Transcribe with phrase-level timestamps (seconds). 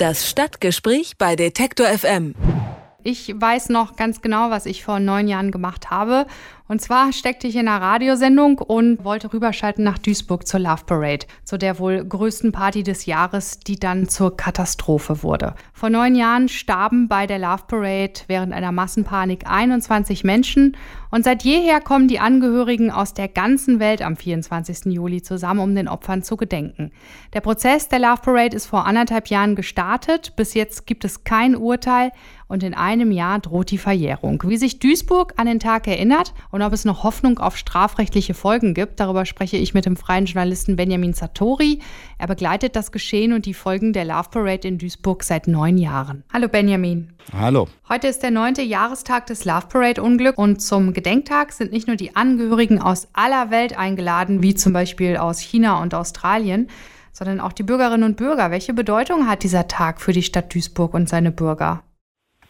[0.00, 2.34] Das Stadtgespräch bei Detektor FM.
[3.02, 6.24] Ich weiß noch ganz genau, was ich vor neun Jahren gemacht habe.
[6.70, 11.26] Und zwar steckte ich in einer Radiosendung und wollte rüberschalten nach Duisburg zur Love Parade,
[11.42, 15.56] zu der wohl größten Party des Jahres, die dann zur Katastrophe wurde.
[15.72, 20.76] Vor neun Jahren starben bei der Love Parade während einer Massenpanik 21 Menschen
[21.10, 24.92] und seit jeher kommen die Angehörigen aus der ganzen Welt am 24.
[24.92, 26.92] Juli zusammen, um den Opfern zu gedenken.
[27.32, 30.36] Der Prozess der Love Parade ist vor anderthalb Jahren gestartet.
[30.36, 32.12] Bis jetzt gibt es kein Urteil
[32.46, 34.42] und in einem Jahr droht die Verjährung.
[34.46, 38.34] Wie sich Duisburg an den Tag erinnert und und ob es noch Hoffnung auf strafrechtliche
[38.34, 39.00] Folgen gibt.
[39.00, 41.80] Darüber spreche ich mit dem freien Journalisten Benjamin Satori.
[42.18, 46.22] Er begleitet das Geschehen und die Folgen der Love Parade in Duisburg seit neun Jahren.
[46.30, 47.14] Hallo Benjamin.
[47.32, 47.66] Hallo.
[47.88, 51.96] Heute ist der neunte Jahrestag des Love Parade Unglück und zum Gedenktag sind nicht nur
[51.96, 56.68] die Angehörigen aus aller Welt eingeladen, wie zum Beispiel aus China und Australien,
[57.12, 58.50] sondern auch die Bürgerinnen und Bürger.
[58.50, 61.82] Welche Bedeutung hat dieser Tag für die Stadt Duisburg und seine Bürger?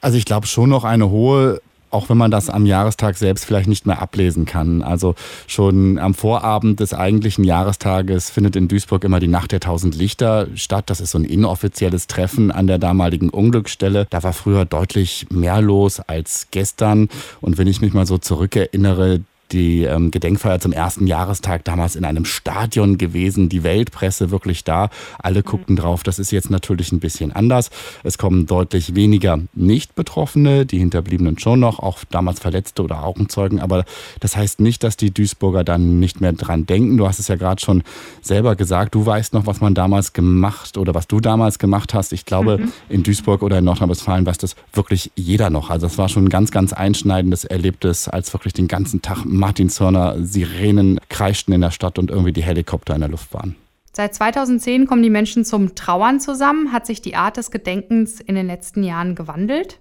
[0.00, 3.68] Also ich glaube schon noch eine hohe auch wenn man das am Jahrestag selbst vielleicht
[3.68, 4.82] nicht mehr ablesen kann.
[4.82, 5.14] Also
[5.46, 10.48] schon am Vorabend des eigentlichen Jahrestages findet in Duisburg immer die Nacht der tausend Lichter
[10.54, 10.84] statt.
[10.88, 14.06] Das ist so ein inoffizielles Treffen an der damaligen Unglücksstelle.
[14.10, 17.08] Da war früher deutlich mehr los als gestern.
[17.40, 19.20] Und wenn ich mich mal so zurückerinnere,
[19.52, 24.90] die ähm, Gedenkfeier zum ersten Jahrestag damals in einem Stadion gewesen, die Weltpresse wirklich da,
[25.18, 26.02] alle guckten drauf.
[26.02, 27.70] Das ist jetzt natürlich ein bisschen anders.
[28.02, 33.84] Es kommen deutlich weniger Nicht-Betroffene, die Hinterbliebenen schon noch, auch damals Verletzte oder Augenzeugen, aber
[34.20, 36.96] das heißt nicht, dass die Duisburger dann nicht mehr dran denken.
[36.96, 37.82] Du hast es ja gerade schon
[38.22, 42.12] selber gesagt, du weißt noch, was man damals gemacht oder was du damals gemacht hast.
[42.12, 42.72] Ich glaube, mhm.
[42.88, 45.70] in Duisburg oder in Nordrhein-Westfalen weiß das wirklich jeder noch.
[45.70, 50.16] Also es war schon ein ganz, ganz einschneidendes Erlebnis, als wirklich den ganzen Tag Martinshörner
[50.24, 53.56] Sirenen kreischten in der Stadt und irgendwie die Helikopter in der Luft waren.
[53.92, 56.72] Seit 2010 kommen die Menschen zum Trauern zusammen.
[56.72, 59.79] Hat sich die Art des Gedenkens in den letzten Jahren gewandelt?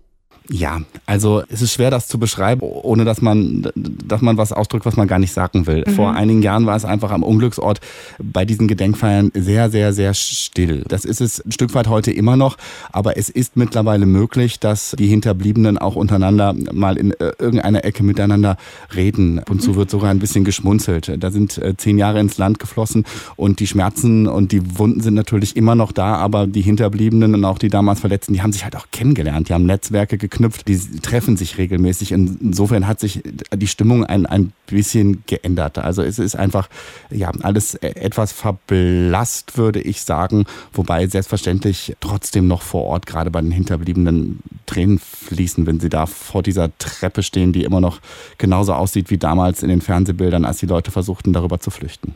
[0.52, 4.86] Ja, also es ist schwer, das zu beschreiben, ohne dass man, dass man was ausdrückt,
[4.88, 5.84] was man gar nicht sagen will.
[5.86, 5.92] Mhm.
[5.92, 7.82] Vor einigen Jahren war es einfach am Unglücksort
[8.18, 10.84] bei diesen Gedenkfeiern sehr, sehr, sehr still.
[10.88, 12.58] Das ist es ein Stück weit heute immer noch,
[12.92, 18.02] aber es ist mittlerweile möglich, dass die Hinterbliebenen auch untereinander mal in äh, irgendeiner Ecke
[18.02, 18.58] miteinander
[18.96, 19.42] reden.
[19.48, 19.76] Und so mhm.
[19.76, 21.16] wird sogar ein bisschen geschmunzelt.
[21.20, 23.06] Da sind äh, zehn Jahre ins Land geflossen
[23.36, 27.46] und die Schmerzen und die Wunden sind natürlich immer noch da, aber die Hinterbliebenen und
[27.46, 29.50] auch die damals Verletzten, die haben sich halt auch kennengelernt.
[29.50, 30.68] Die haben Netzwerke geknüpft geknüpft.
[30.68, 32.12] Die treffen sich regelmäßig.
[32.12, 33.22] Insofern hat sich
[33.54, 35.78] die Stimmung ein, ein bisschen geändert.
[35.78, 36.70] Also es ist einfach
[37.10, 40.46] ja alles etwas verblasst, würde ich sagen.
[40.74, 46.06] Wobei selbstverständlich trotzdem noch vor Ort, gerade bei den Hinterbliebenen, Tränen fließen, wenn sie da
[46.06, 48.00] vor dieser Treppe stehen, die immer noch
[48.38, 52.16] genauso aussieht wie damals in den Fernsehbildern, als die Leute versuchten, darüber zu flüchten.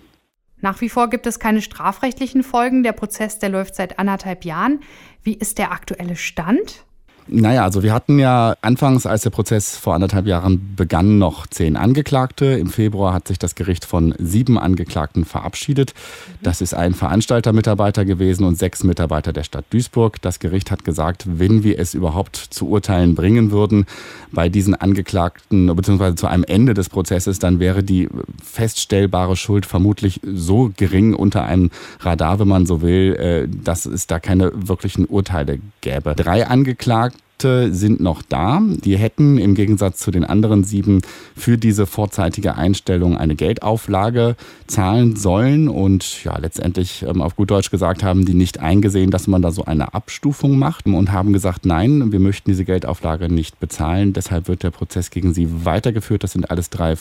[0.62, 2.84] Nach wie vor gibt es keine strafrechtlichen Folgen.
[2.84, 4.80] Der Prozess, der läuft seit anderthalb Jahren.
[5.22, 6.86] Wie ist der aktuelle Stand?
[7.28, 11.78] Naja, also wir hatten ja anfangs, als der Prozess vor anderthalb Jahren begann, noch zehn
[11.78, 12.46] Angeklagte.
[12.46, 15.94] Im Februar hat sich das Gericht von sieben Angeklagten verabschiedet.
[16.42, 20.22] Das ist ein Veranstaltermitarbeiter gewesen und sechs Mitarbeiter der Stadt Duisburg.
[20.22, 23.86] Das Gericht hat gesagt, wenn wir es überhaupt zu Urteilen bringen würden
[24.34, 28.10] bei diesen Angeklagten, beziehungsweise zu einem Ende des Prozesses, dann wäre die
[28.44, 34.08] feststellbare Schuld vermutlich so gering unter einem Radar, wenn man so will, äh, dass es
[34.08, 36.16] da keine wirklichen Urteile gäbe.
[36.16, 37.13] Drei Angeklagte
[37.44, 38.62] sind noch da.
[38.62, 41.02] Die hätten im Gegensatz zu den anderen sieben
[41.36, 44.36] für diese vorzeitige Einstellung eine Geldauflage
[44.68, 49.28] zahlen sollen und ja, letztendlich ähm, auf gut Deutsch gesagt haben die nicht eingesehen, dass
[49.28, 53.60] man da so eine Abstufung macht und haben gesagt, nein, wir möchten diese Geldauflage nicht
[53.60, 54.14] bezahlen.
[54.14, 56.24] Deshalb wird der Prozess gegen sie weitergeführt.
[56.24, 56.96] Das sind alles drei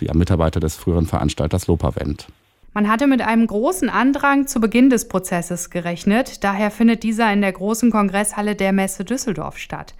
[0.00, 2.28] ja, Mitarbeiter des früheren Veranstalters Lopavent.
[2.72, 7.40] Man hatte mit einem großen Andrang zu Beginn des Prozesses gerechnet, daher findet dieser in
[7.40, 9.94] der großen Kongresshalle der Messe Düsseldorf statt.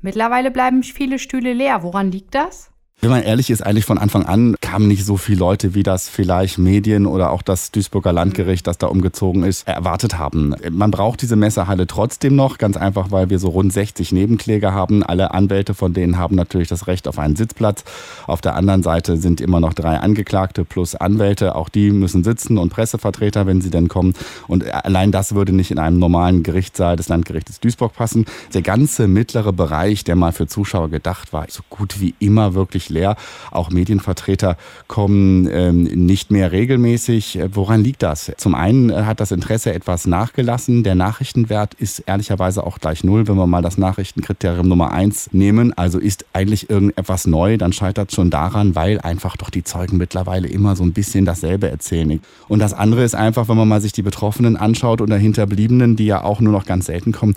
[0.00, 1.82] Mittlerweile bleiben viele Stühle leer.
[1.82, 2.70] Woran liegt das?
[3.04, 6.08] Wenn man ehrlich ist, eigentlich von Anfang an kamen nicht so viele Leute, wie das
[6.08, 10.54] vielleicht Medien oder auch das Duisburger Landgericht, das da umgezogen ist, erwartet haben.
[10.70, 15.02] Man braucht diese Messehalle trotzdem noch, ganz einfach, weil wir so rund 60 Nebenkläger haben.
[15.02, 17.84] Alle Anwälte von denen haben natürlich das Recht auf einen Sitzplatz.
[18.26, 21.56] Auf der anderen Seite sind immer noch drei Angeklagte plus Anwälte.
[21.56, 24.14] Auch die müssen sitzen und Pressevertreter, wenn sie denn kommen.
[24.48, 28.24] Und allein das würde nicht in einem normalen Gerichtssaal des Landgerichtes Duisburg passen.
[28.54, 32.83] Der ganze mittlere Bereich, der mal für Zuschauer gedacht war, so gut wie immer wirklich
[32.84, 33.16] häufig leer.
[33.50, 37.40] Auch Medienvertreter kommen ähm, nicht mehr regelmäßig.
[37.52, 38.32] Woran liegt das?
[38.36, 40.82] Zum einen äh, hat das Interesse etwas nachgelassen.
[40.82, 45.72] Der Nachrichtenwert ist ehrlicherweise auch gleich null, wenn wir mal das Nachrichtenkriterium Nummer eins nehmen.
[45.76, 49.96] Also ist eigentlich irgendetwas neu, dann scheitert es schon daran, weil einfach doch die Zeugen
[49.96, 52.20] mittlerweile immer so ein bisschen dasselbe erzählen.
[52.48, 56.06] Und das andere ist einfach, wenn man mal sich die Betroffenen anschaut oder Hinterbliebenen, die
[56.06, 57.36] ja auch nur noch ganz selten kommen,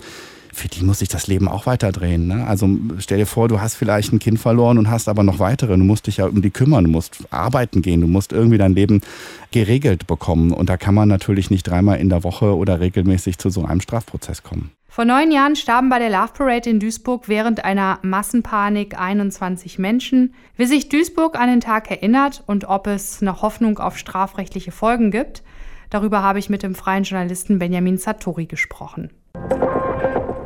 [0.58, 2.28] für die muss sich das Leben auch weiter drehen.
[2.28, 2.46] Ne?
[2.48, 2.70] Also
[3.00, 5.78] stell dir vor, du hast vielleicht ein Kind verloren und hast aber noch weitere.
[5.78, 8.74] Du musst dich ja um die kümmern, du musst arbeiten gehen, du musst irgendwie dein
[8.74, 9.02] Leben
[9.52, 10.52] geregelt bekommen.
[10.52, 13.82] Und da kann man natürlich nicht dreimal in der Woche oder regelmäßig zu so einem
[13.82, 14.72] Strafprozess kommen.
[14.90, 20.34] Vor neun Jahren starben bei der Love Parade in Duisburg während einer Massenpanik 21 Menschen.
[20.56, 25.12] Wie sich Duisburg an den Tag erinnert und ob es noch Hoffnung auf strafrechtliche Folgen
[25.12, 25.44] gibt,
[25.92, 29.12] darüber habe ich mit dem freien Journalisten Benjamin Satori gesprochen.